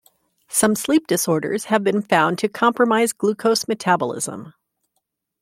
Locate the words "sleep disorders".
0.73-1.65